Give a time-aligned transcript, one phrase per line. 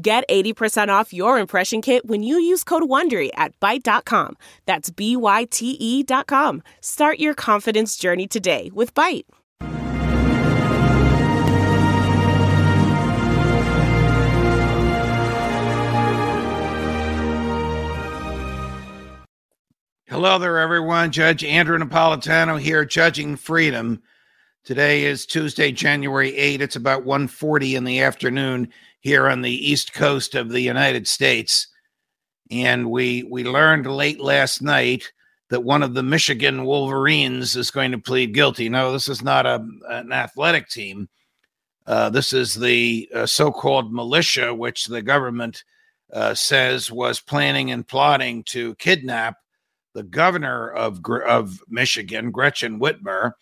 [0.00, 4.36] Get 80% off your impression kit when you use code WONDERY at Byte.com.
[4.64, 6.62] That's B-Y-T-E dot com.
[6.80, 9.24] Start your confidence journey today with Byte.
[20.06, 21.10] Hello there, everyone.
[21.10, 24.00] Judge Andrew Napolitano here, judging freedom.
[24.68, 26.60] Today is Tuesday, January 8.
[26.60, 28.68] It's about 1.40 in the afternoon
[29.00, 31.68] here on the east coast of the United States.
[32.50, 35.10] And we we learned late last night
[35.48, 38.68] that one of the Michigan Wolverines is going to plead guilty.
[38.68, 41.08] No, this is not a, an athletic team.
[41.86, 45.64] Uh, this is the uh, so called militia, which the government
[46.12, 49.38] uh, says was planning and plotting to kidnap
[49.94, 53.32] the governor of, of Michigan, Gretchen Whitmer,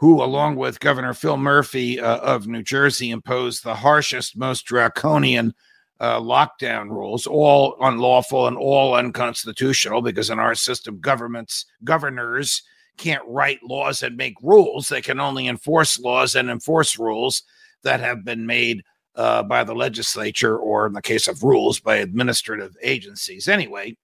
[0.00, 5.52] who, along with Governor Phil Murphy uh, of New Jersey, imposed the harshest, most draconian
[6.00, 12.62] uh, lockdown rules, all unlawful and all unconstitutional, because in our system, governments, governors
[12.96, 14.88] can't write laws and make rules.
[14.88, 17.42] They can only enforce laws and enforce rules
[17.82, 18.82] that have been made
[19.16, 23.48] uh, by the legislature, or in the case of rules, by administrative agencies.
[23.48, 23.98] Anyway,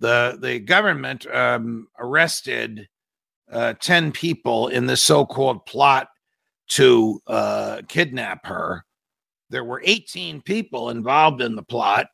[0.00, 2.88] the the government um, arrested
[3.52, 6.08] uh, 10 people in the so called plot
[6.68, 8.84] to uh, kidnap her.
[9.50, 12.08] There were 18 people involved in the plot.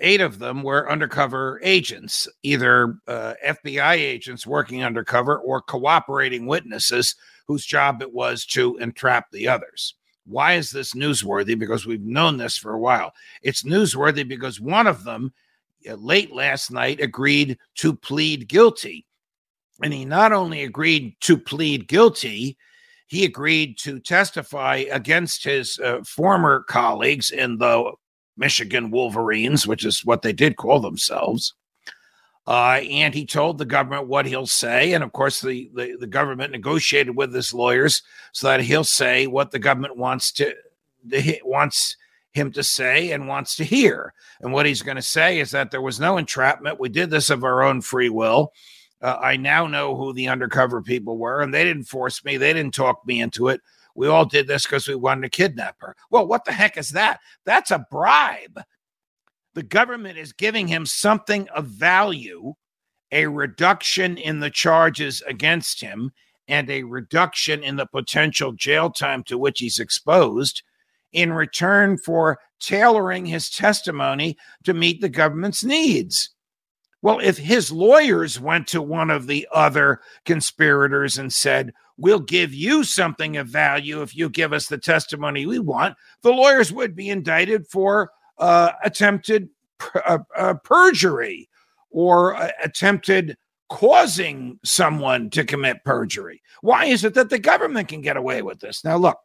[0.00, 7.14] Eight of them were undercover agents, either uh, FBI agents working undercover or cooperating witnesses
[7.46, 9.94] whose job it was to entrap the others.
[10.26, 11.58] Why is this newsworthy?
[11.58, 13.12] Because we've known this for a while.
[13.42, 15.32] It's newsworthy because one of them,
[15.88, 19.06] uh, late last night, agreed to plead guilty
[19.82, 22.56] and he not only agreed to plead guilty,
[23.06, 27.92] he agreed to testify against his uh, former colleagues in the
[28.36, 31.54] Michigan Wolverines, which is what they did call themselves.
[32.46, 34.94] Uh, and he told the government what he'll say.
[34.94, 38.02] And of course, the, the, the, government negotiated with his lawyers
[38.32, 40.54] so that he'll say what the government wants to
[41.44, 41.96] wants
[42.32, 44.14] him to say and wants to hear.
[44.40, 46.80] And what he's going to say is that there was no entrapment.
[46.80, 48.52] We did this of our own free will.
[49.00, 52.36] Uh, I now know who the undercover people were, and they didn't force me.
[52.36, 53.60] They didn't talk me into it.
[53.94, 55.96] We all did this because we wanted to kidnap her.
[56.10, 57.20] Well, what the heck is that?
[57.44, 58.60] That's a bribe.
[59.54, 62.54] The government is giving him something of value,
[63.10, 66.12] a reduction in the charges against him,
[66.46, 70.62] and a reduction in the potential jail time to which he's exposed
[71.12, 76.30] in return for tailoring his testimony to meet the government's needs.
[77.00, 82.54] Well, if his lawyers went to one of the other conspirators and said, We'll give
[82.54, 86.94] you something of value if you give us the testimony we want, the lawyers would
[86.94, 89.48] be indicted for uh, attempted
[90.06, 91.48] uh, uh, perjury
[91.90, 93.36] or uh, attempted
[93.68, 96.40] causing someone to commit perjury.
[96.62, 98.84] Why is it that the government can get away with this?
[98.84, 99.18] Now, look,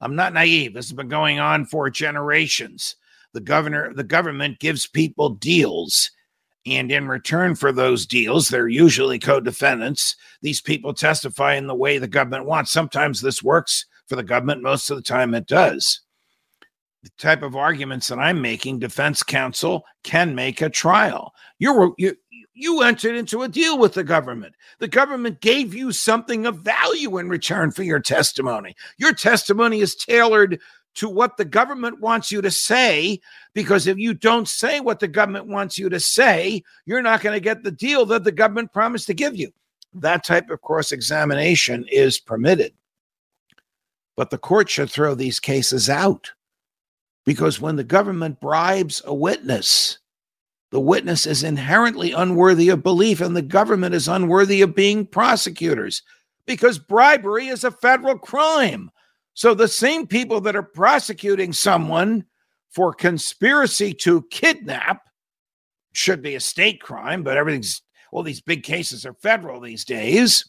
[0.00, 0.74] I'm not naive.
[0.74, 2.96] This has been going on for generations.
[3.34, 6.10] The governor, the government gives people deals
[6.66, 10.16] and in return for those deals, they're usually co defendants.
[10.42, 12.70] These people testify in the way the government wants.
[12.70, 16.00] Sometimes this works for the government, most of the time it does.
[17.02, 21.32] The type of arguments that I'm making, defense counsel can make a trial.
[21.58, 22.14] You're, you,
[22.54, 24.54] you entered into a deal with the government.
[24.78, 28.76] The government gave you something of value in return for your testimony.
[28.98, 30.60] Your testimony is tailored
[30.94, 33.20] to what the government wants you to say.
[33.54, 37.34] Because if you don't say what the government wants you to say, you're not going
[37.34, 39.52] to get the deal that the government promised to give you.
[39.94, 42.72] That type of cross examination is permitted.
[44.16, 46.32] But the court should throw these cases out
[47.24, 49.98] because when the government bribes a witness,
[50.70, 56.02] the witness is inherently unworthy of belief and the government is unworthy of being prosecutors
[56.46, 58.90] because bribery is a federal crime.
[59.34, 62.24] So the same people that are prosecuting someone
[62.70, 65.02] for conspiracy to kidnap
[65.92, 67.82] should be a state crime, but everything's
[68.12, 70.44] all these big cases are federal these days.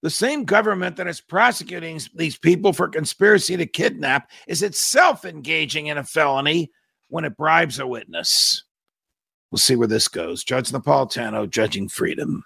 [0.00, 5.88] the same government that is prosecuting these people for conspiracy to kidnap is itself engaging
[5.88, 6.70] in a felony
[7.08, 8.62] when it bribes a witness.
[9.50, 10.44] We'll see where this goes.
[10.44, 12.44] Judge Napolitano, judging freedom.